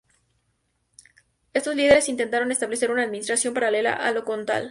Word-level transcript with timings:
Estos 1.53 1.75
líderes 1.75 2.09
intentaron 2.09 2.51
establecer 2.51 2.89
una 2.89 3.03
administración 3.03 3.53
paralela 3.53 3.93
a 3.93 4.11
la 4.11 4.23
condal. 4.23 4.59